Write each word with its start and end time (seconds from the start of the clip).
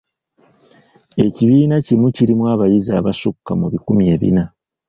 Ekibiina 1.25 1.75
kimu 1.85 2.07
kirimu 2.15 2.45
abayizi 2.53 2.91
abassukka 2.99 3.51
mu 3.59 3.67
bikumi 3.73 4.03
ebina. 4.15 4.43